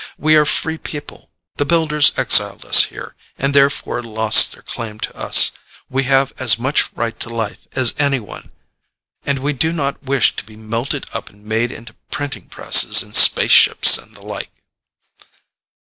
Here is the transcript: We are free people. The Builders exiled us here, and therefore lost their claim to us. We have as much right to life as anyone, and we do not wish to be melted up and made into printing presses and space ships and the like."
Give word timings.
We 0.17 0.35
are 0.35 0.45
free 0.47 0.79
people. 0.79 1.29
The 1.57 1.63
Builders 1.65 2.11
exiled 2.17 2.65
us 2.65 2.85
here, 2.85 3.13
and 3.37 3.53
therefore 3.53 4.01
lost 4.01 4.51
their 4.51 4.63
claim 4.63 4.99
to 4.99 5.15
us. 5.15 5.51
We 5.91 6.05
have 6.05 6.33
as 6.39 6.57
much 6.57 6.91
right 6.93 7.19
to 7.19 7.29
life 7.29 7.67
as 7.73 7.93
anyone, 7.99 8.49
and 9.27 9.37
we 9.37 9.53
do 9.53 9.71
not 9.71 10.01
wish 10.01 10.35
to 10.37 10.43
be 10.43 10.55
melted 10.55 11.05
up 11.13 11.29
and 11.29 11.43
made 11.45 11.71
into 11.71 11.93
printing 12.09 12.49
presses 12.49 13.03
and 13.03 13.13
space 13.13 13.51
ships 13.51 13.95
and 13.99 14.15
the 14.15 14.23
like." 14.23 14.49